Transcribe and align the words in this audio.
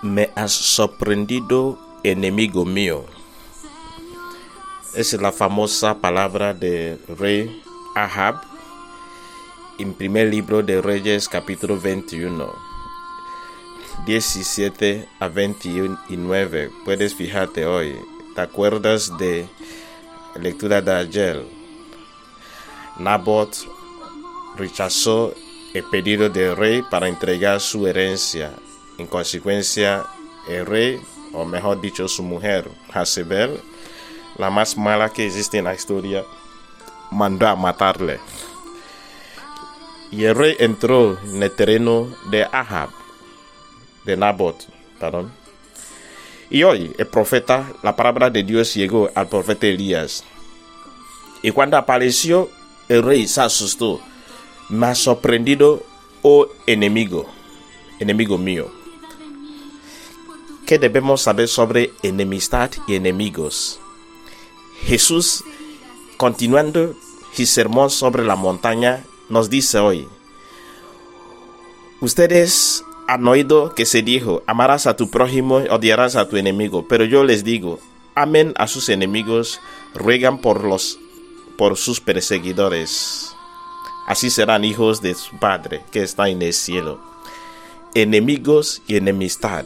Me 0.00 0.30
has 0.36 0.52
sorprendido, 0.52 1.76
enemigo 2.04 2.64
mío. 2.64 3.04
Es 4.94 5.12
la 5.14 5.32
famosa 5.32 5.98
palabra 5.98 6.54
de 6.54 7.00
rey 7.18 7.60
Ahab 7.96 8.40
en 9.76 9.94
primer 9.94 10.28
libro 10.28 10.62
de 10.62 10.80
Reyes 10.80 11.28
capítulo 11.28 11.80
21. 11.80 12.48
17 14.06 15.08
a 15.18 15.26
29. 15.26 16.70
Puedes 16.84 17.16
fijarte 17.16 17.66
hoy. 17.66 17.96
¿Te 18.36 18.40
acuerdas 18.40 19.18
de 19.18 19.48
lectura 20.36 20.80
de 20.80 20.94
ayer? 20.94 21.44
Nabot 23.00 23.52
rechazó 24.56 25.34
el 25.74 25.82
pedido 25.90 26.30
del 26.30 26.56
rey 26.56 26.82
para 26.88 27.08
entregar 27.08 27.60
su 27.60 27.84
herencia. 27.88 28.52
En 28.98 29.06
consecuencia, 29.06 30.04
el 30.48 30.66
rey, 30.66 31.00
o 31.32 31.44
mejor 31.44 31.80
dicho, 31.80 32.08
su 32.08 32.22
mujer, 32.22 32.68
Jezebel, 32.92 33.60
la 34.36 34.50
más 34.50 34.76
mala 34.76 35.10
que 35.10 35.26
existe 35.26 35.58
en 35.58 35.64
la 35.64 35.74
historia, 35.74 36.24
mandó 37.10 37.46
a 37.48 37.56
matarle. 37.56 38.20
Y 40.10 40.24
el 40.24 40.34
rey 40.34 40.56
entró 40.58 41.18
en 41.24 41.42
el 41.42 41.50
terreno 41.50 42.08
de 42.30 42.44
Ahab, 42.44 42.90
de 44.04 44.16
Nabot, 44.16 44.56
perdón. 44.98 45.32
Y 46.50 46.62
hoy 46.62 46.94
el 46.98 47.06
profeta, 47.06 47.72
la 47.82 47.94
palabra 47.94 48.30
de 48.30 48.42
Dios 48.42 48.74
llegó 48.74 49.10
al 49.14 49.28
profeta 49.28 49.66
Elías. 49.66 50.24
Y 51.42 51.50
cuando 51.50 51.76
apareció, 51.76 52.50
el 52.88 53.02
rey 53.02 53.28
se 53.28 53.42
asustó 53.42 54.00
me 54.68 54.86
ha 54.86 54.94
sorprendido, 54.94 55.82
oh 56.22 56.46
enemigo, 56.66 57.26
enemigo 57.98 58.36
mío. 58.36 58.70
¿Qué 60.68 60.78
debemos 60.78 61.22
saber 61.22 61.48
sobre 61.48 61.94
enemistad 62.02 62.70
y 62.86 62.94
enemigos? 62.94 63.80
Jesús, 64.82 65.42
continuando 66.18 66.94
su 67.32 67.46
sermón 67.46 67.88
sobre 67.88 68.22
la 68.22 68.36
montaña, 68.36 69.02
nos 69.30 69.48
dice 69.48 69.78
hoy, 69.78 70.06
ustedes 72.02 72.84
han 73.06 73.26
oído 73.26 73.74
que 73.74 73.86
se 73.86 74.02
dijo, 74.02 74.42
amarás 74.46 74.86
a 74.86 74.94
tu 74.94 75.08
prójimo, 75.08 75.56
odiarás 75.70 76.16
a 76.16 76.28
tu 76.28 76.36
enemigo, 76.36 76.86
pero 76.86 77.06
yo 77.06 77.24
les 77.24 77.44
digo, 77.44 77.80
amen 78.14 78.52
a 78.58 78.66
sus 78.66 78.90
enemigos, 78.90 79.60
ruegan 79.94 80.42
por 80.42 80.64
los 80.64 80.98
por 81.56 81.78
sus 81.78 81.98
perseguidores 81.98 83.34
así 84.06 84.28
serán 84.28 84.64
hijos 84.64 85.00
de 85.00 85.14
su 85.14 85.38
Padre 85.38 85.82
que 85.90 86.02
está 86.02 86.28
en 86.28 86.42
el 86.42 86.52
cielo. 86.52 87.00
Enemigos 87.94 88.82
y 88.86 88.96
enemistad. 88.96 89.64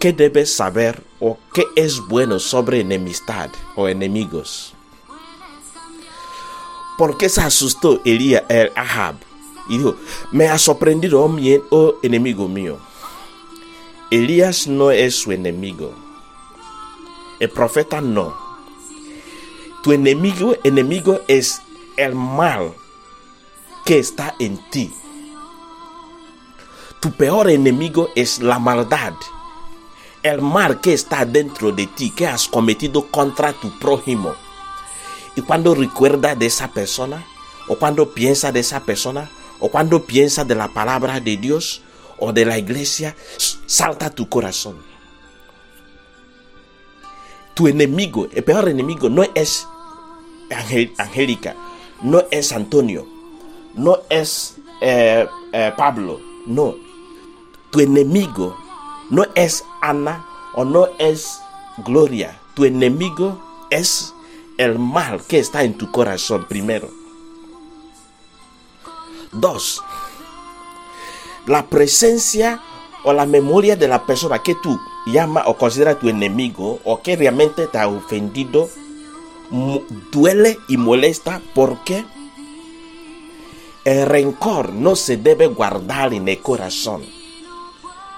¿Qué 0.00 0.14
debes 0.14 0.50
saber 0.50 1.04
o 1.20 1.36
qué 1.52 1.66
es 1.76 2.00
bueno 2.00 2.38
sobre 2.38 2.80
enemistad 2.80 3.50
o 3.76 3.86
enemigos? 3.86 4.72
¿Por 6.96 7.18
qué 7.18 7.28
se 7.28 7.42
asustó 7.42 8.00
Elías 8.06 8.44
el 8.48 8.72
Ahab? 8.76 9.16
Y 9.68 9.76
dijo, 9.76 9.96
me 10.32 10.48
ha 10.48 10.58
sorprendido, 10.58 11.22
oh, 11.22 11.36
oh 11.68 11.94
enemigo 12.02 12.48
mío. 12.48 12.78
Elías 14.10 14.66
no 14.66 14.90
es 14.90 15.16
su 15.16 15.32
enemigo. 15.32 15.92
El 17.38 17.50
profeta 17.50 18.00
no. 18.00 18.34
Tu 19.82 19.92
enemigo, 19.92 20.56
enemigo 20.64 21.20
es 21.28 21.60
el 21.98 22.14
mal 22.14 22.72
que 23.84 23.98
está 23.98 24.34
en 24.38 24.58
ti. 24.70 24.90
Tu 27.00 27.12
peor 27.12 27.50
enemigo 27.50 28.08
es 28.16 28.38
la 28.38 28.58
maldad. 28.58 29.12
El 30.22 30.42
mal 30.42 30.80
que 30.80 30.92
está 30.92 31.24
dentro 31.24 31.72
de 31.72 31.86
ti, 31.86 32.10
que 32.10 32.26
has 32.26 32.46
cometido 32.46 33.06
contra 33.10 33.52
tu 33.52 33.78
prójimo. 33.78 34.34
Y 35.34 35.42
cuando 35.42 35.74
recuerda 35.74 36.34
de 36.34 36.46
esa 36.46 36.68
persona, 36.68 37.24
o 37.68 37.76
cuando 37.76 38.12
piensa 38.12 38.52
de 38.52 38.60
esa 38.60 38.80
persona, 38.80 39.30
o 39.60 39.70
cuando 39.70 40.04
piensa 40.04 40.44
de 40.44 40.54
la 40.54 40.68
palabra 40.68 41.20
de 41.20 41.36
Dios 41.36 41.82
o 42.18 42.32
de 42.32 42.44
la 42.44 42.58
iglesia, 42.58 43.16
salta 43.66 44.10
tu 44.10 44.28
corazón. 44.28 44.76
Tu 47.54 47.68
enemigo, 47.68 48.28
el 48.32 48.44
peor 48.44 48.68
enemigo, 48.68 49.08
no 49.08 49.22
es 49.34 49.66
Angélica, 50.98 51.54
no 52.02 52.24
es 52.30 52.52
Antonio, 52.52 53.06
no 53.74 54.00
es 54.08 54.56
eh, 54.80 55.26
eh, 55.52 55.72
Pablo, 55.76 56.20
no. 56.46 56.74
Tu 57.70 57.80
enemigo 57.80 58.56
no 59.10 59.26
es 59.34 59.64
Ana 59.80 60.26
o 60.54 60.64
no 60.64 60.88
es 60.98 61.40
Gloria. 61.78 62.38
Tu 62.54 62.64
enemigo 62.64 63.40
es 63.70 64.14
el 64.58 64.78
mal 64.78 65.22
que 65.22 65.38
está 65.38 65.64
en 65.64 65.78
tu 65.78 65.90
corazón 65.90 66.46
primero. 66.48 66.88
Dos, 69.32 69.82
la 71.46 71.66
presencia 71.66 72.60
o 73.04 73.12
la 73.12 73.26
memoria 73.26 73.76
de 73.76 73.88
la 73.88 74.04
persona 74.04 74.42
que 74.42 74.54
tú 74.56 74.78
llama 75.06 75.44
o 75.46 75.56
considera 75.56 75.98
tu 75.98 76.08
enemigo 76.08 76.80
o 76.84 77.00
que 77.00 77.16
realmente 77.16 77.66
te 77.66 77.78
ha 77.78 77.88
ofendido 77.88 78.68
duele 80.12 80.58
y 80.68 80.76
molesta 80.76 81.40
porque 81.54 82.04
el 83.84 84.06
rencor 84.06 84.72
no 84.72 84.94
se 84.94 85.16
debe 85.16 85.46
guardar 85.46 86.14
en 86.14 86.28
el 86.28 86.40
corazón. 86.40 87.02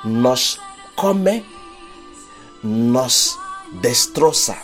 Nos 0.04 0.60
come, 0.94 1.44
nos 2.62 3.38
destroza. 3.80 4.62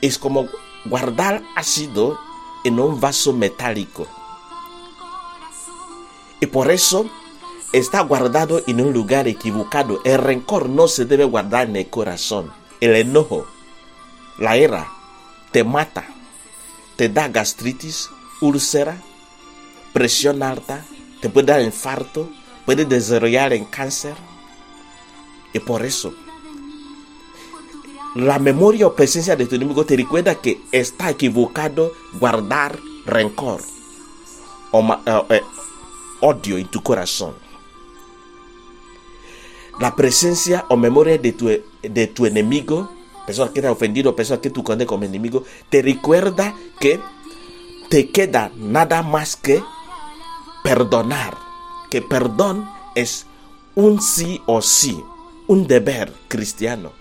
Es 0.00 0.18
como 0.18 0.46
guardar 0.84 1.42
ácido 1.56 2.18
en 2.64 2.78
un 2.80 3.00
vaso 3.00 3.32
metálico. 3.32 4.06
Y 6.40 6.46
por 6.46 6.70
eso 6.70 7.06
está 7.72 8.00
guardado 8.00 8.62
en 8.66 8.80
un 8.80 8.92
lugar 8.92 9.26
equivocado. 9.26 10.00
El 10.04 10.18
rencor 10.18 10.68
no 10.68 10.88
se 10.88 11.04
debe 11.04 11.24
guardar 11.24 11.68
en 11.68 11.76
el 11.76 11.90
corazón. 11.90 12.52
El 12.80 12.94
enojo, 12.94 13.46
la 14.38 14.56
ira, 14.56 14.88
te 15.50 15.64
mata, 15.64 16.04
te 16.96 17.08
da 17.08 17.28
gastritis, 17.28 18.08
úlcera, 18.40 19.02
presión 19.92 20.42
alta, 20.42 20.84
te 21.20 21.28
puede 21.28 21.48
dar 21.48 21.60
infarto, 21.60 22.30
puede 22.64 22.84
desarrollar 22.84 23.52
en 23.52 23.64
cáncer. 23.64 24.14
Y 25.52 25.58
por 25.58 25.84
eso, 25.84 26.14
la 28.14 28.38
memoria 28.38 28.86
o 28.86 28.94
presencia 28.94 29.36
de 29.36 29.46
tu 29.46 29.54
enemigo 29.54 29.84
te 29.84 29.96
recuerda 29.96 30.36
que 30.36 30.60
está 30.72 31.10
equivocado 31.10 31.92
guardar 32.18 32.78
rencor 33.06 33.60
o 34.72 34.80
eh, 34.80 35.22
eh, 35.30 35.42
odio 36.20 36.58
en 36.58 36.68
tu 36.68 36.82
corazón. 36.82 37.34
La 39.80 39.94
presencia 39.94 40.64
o 40.68 40.76
memoria 40.76 41.18
de 41.18 41.32
tu, 41.32 41.48
de 41.48 42.06
tu 42.08 42.26
enemigo 42.26 42.98
persona 43.28 43.52
que 43.52 43.60
te 43.60 43.66
ha 43.66 43.72
ofendido, 43.72 44.16
persona 44.16 44.40
que 44.40 44.48
tú 44.48 44.64
conoces 44.64 44.86
como 44.86 45.04
enemigo, 45.04 45.44
te 45.68 45.82
recuerda 45.82 46.54
que 46.80 46.98
te 47.90 48.08
queda 48.08 48.50
nada 48.56 49.02
más 49.02 49.36
que 49.36 49.62
perdonar. 50.64 51.36
Que 51.90 52.00
perdón 52.00 52.66
es 52.94 53.26
un 53.74 54.00
sí 54.00 54.40
o 54.46 54.62
sí, 54.62 54.98
un 55.46 55.66
deber 55.66 56.10
cristiano. 56.28 56.92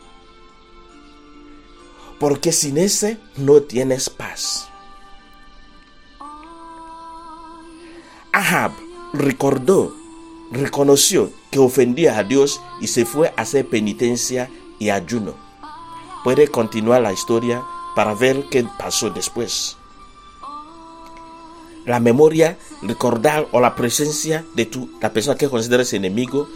Porque 2.20 2.52
sin 2.52 2.78
ese 2.78 3.18
no 3.36 3.62
tienes 3.62 4.10
paz. 4.10 4.70
Ahab 8.34 8.72
recordó, 9.14 9.94
reconoció 10.52 11.32
que 11.52 11.60
ofendía 11.60 12.18
a 12.18 12.24
Dios 12.24 12.62
y 12.82 12.88
se 12.88 13.06
fue 13.06 13.30
a 13.30 13.42
hacer 13.42 13.68
penitencia 13.68 14.50
y 14.80 14.90
ayuno 14.90 15.48
puede 16.28 16.50
continuar 16.50 17.02
la 17.02 17.14
historia 17.14 17.64
para 17.96 18.14
ver 18.14 18.50
qué 18.52 18.68
pasó 18.78 19.10
después. 19.10 19.78
La 21.86 22.02
memoria, 22.02 22.58
recordar 22.82 23.48
o 23.54 23.62
la 23.62 23.76
presencia 23.76 24.46
de 24.54 24.66
tu, 24.66 24.90
la 25.02 25.14
persona 25.14 25.38
que 25.38 25.50
consideras 25.50 25.94
enemigo, 25.94 26.50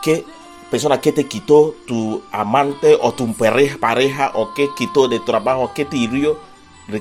que 0.00 0.24
persona 0.70 1.00
que 1.00 1.12
te 1.12 1.26
quitó 1.26 1.74
tu 1.86 2.22
amante 2.32 2.96
o 3.00 3.12
tu 3.12 3.32
pareja, 3.34 3.78
pareja 3.78 4.32
o 4.34 4.54
que 4.54 4.68
quitó 4.76 5.08
de 5.08 5.20
trabajo, 5.20 5.72
que 5.74 5.84
te 5.84 5.96
hirió, 5.96 6.38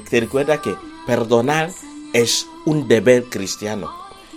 te 0.09 0.19
recuerda 0.19 0.61
que 0.61 0.75
perdonar 1.05 1.71
es 2.13 2.47
un 2.65 2.87
deber 2.87 3.25
cristiano, 3.25 3.91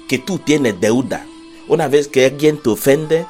que 0.08 0.18
tú 0.18 0.38
tienes 0.38 0.80
deuda. 0.80 1.26
Una 1.68 1.88
vez 1.88 2.08
que 2.08 2.24
alguien 2.24 2.58
te 2.62 2.70
ofende, 2.70 3.26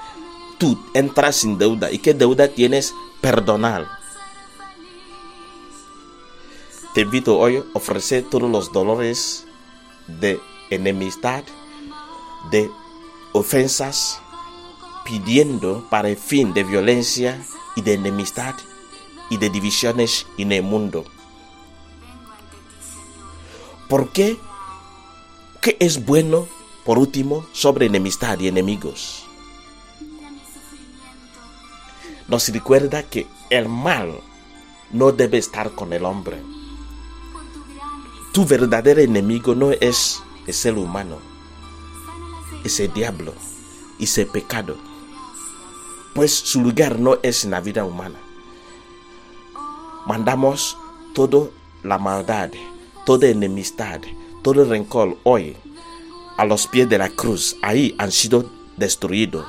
tú 0.59 0.79
entras 0.95 1.37
sin 1.37 1.59
deuda. 1.59 1.91
¿Y 1.91 1.99
qué 1.99 2.15
deuda 2.15 2.49
tienes? 2.49 2.95
Perdonar. 3.21 3.87
Te 6.95 7.03
invito 7.03 7.39
hoy 7.39 7.57
a 7.59 7.65
ofrecer 7.75 8.25
todos 8.25 8.51
los 8.51 8.73
dolores 8.73 9.47
de 10.07 10.41
enemistad, 10.71 11.45
de 12.51 12.71
ofensas, 13.33 14.21
pidiendo 15.07 15.87
para 15.89 16.09
el 16.09 16.17
fin 16.17 16.53
de 16.53 16.65
violencia 16.65 17.43
y 17.77 17.83
de 17.83 17.95
enemistad 17.95 18.55
y 19.31 19.37
de 19.39 19.49
divisiones 19.51 20.27
en 20.37 20.53
el 20.53 20.63
mundo. 20.63 21.05
¿Por 23.89 24.11
qué? 24.11 24.37
¿Qué 25.63 25.77
es 25.81 26.05
bueno, 26.05 26.49
por 26.85 26.99
último, 26.99 27.47
sobre 27.53 27.87
enemistad 27.87 28.39
y 28.41 28.49
enemigos? 28.49 29.25
Nos 32.29 32.49
recuerda 32.49 33.05
que 33.05 33.29
el 33.51 33.69
mal 33.69 34.21
no 34.91 35.13
debe 35.13 35.39
estar 35.39 35.71
con 35.73 35.93
el 35.93 36.05
hombre. 36.05 36.43
Tu 38.33 38.45
verdadero 38.45 39.01
enemigo 39.01 39.55
no 39.55 39.71
es 39.71 40.21
el 40.47 40.55
ser 40.55 40.75
humano, 40.75 41.19
es 42.65 42.81
el 42.81 42.93
diablo 42.93 43.33
y 43.99 44.05
ese 44.05 44.27
pecado, 44.27 44.77
pues 46.17 46.33
su 46.33 46.63
lugar 46.63 46.99
no 46.99 47.19
es 47.23 47.45
en 47.45 47.51
la 47.51 47.61
vida 47.61 47.85
humana. 47.85 48.19
Mandamos 50.07 50.79
toda 51.15 51.51
la 51.83 51.99
maldad, 51.99 52.51
toda 53.05 53.29
enemistad, 53.29 54.01
todo 54.43 54.65
rencor 54.65 55.19
hoy 55.25 55.59
a 56.39 56.47
los 56.47 56.69
pies 56.69 56.89
de 56.89 56.97
la 56.97 57.11
cruz. 57.11 57.57
Ahí 57.61 57.95
han 57.99 58.11
sido 58.11 58.51
destruidos. 58.79 59.45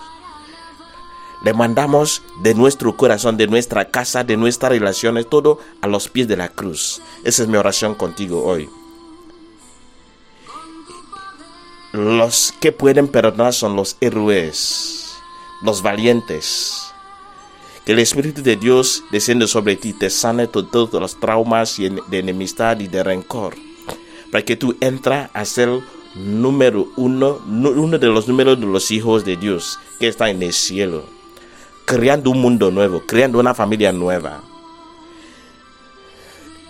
Le 1.46 1.54
mandamos 1.54 2.22
de 2.44 2.54
nuestro 2.54 2.98
corazón, 2.98 3.38
de 3.38 3.48
nuestra 3.48 3.90
casa, 3.90 4.26
de 4.26 4.36
nuestras 4.36 4.74
relaciones, 4.74 5.30
todo 5.30 5.60
a 5.80 5.88
los 5.88 6.10
pies 6.10 6.28
de 6.28 6.36
la 6.36 6.50
cruz. 6.50 7.02
Esa 7.24 7.44
es 7.44 7.48
mi 7.48 7.56
oración 7.56 7.96
contigo 7.96 8.44
hoy. 8.44 8.70
Los 11.94 12.54
que 12.60 12.74
pueden 12.74 13.08
perdonar 13.08 13.54
son 13.54 13.78
los 13.78 13.96
héroes, 14.02 15.07
los 15.62 15.82
valientes. 15.82 16.94
Que 17.86 17.94
el 17.94 18.00
Espíritu 18.00 18.42
de 18.42 18.56
Dios 18.56 19.04
descienda 19.12 19.48
sobre 19.48 19.76
ti, 19.76 19.94
te 19.94 20.10
sane 20.10 20.48
todos 20.48 20.94
los 20.94 21.20
traumas 21.20 21.78
de 21.78 22.20
enemistad 22.20 22.80
y 22.80 22.88
de 22.88 23.04
rencor. 23.04 23.56
Para 24.32 24.44
que 24.44 24.58
tú 24.58 24.76
entres 24.82 25.30
a 25.34 25.46
ser 25.46 25.70
número 26.16 26.88
uno, 26.98 27.40
uno 27.46 27.98
de 27.98 28.08
los 28.08 28.28
números 28.28 28.60
de 28.60 28.66
los 28.66 28.92
hijos 28.92 29.24
de 29.24 29.38
Dios 29.38 29.80
que 30.00 30.08
está 30.08 30.30
en 30.30 30.44
el 30.44 30.54
cielo 30.54 31.18
creando 31.88 32.32
un 32.32 32.42
mundo 32.42 32.70
nuevo, 32.70 33.02
creando 33.08 33.40
una 33.40 33.54
familia 33.54 33.94
nueva. 33.94 34.44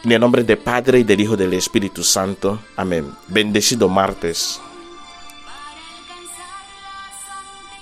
En 0.03 0.11
el 0.11 0.21
nombre 0.21 0.43
del 0.43 0.59
Padre 0.59 0.99
y 0.99 1.03
del 1.03 1.19
Hijo 1.19 1.33
y 1.33 1.37
del 1.37 1.55
Espíritu 1.55 2.03
Santo. 2.03 2.59
Amén. 2.75 3.11
Bendecido 3.27 3.89
martes. 3.89 4.61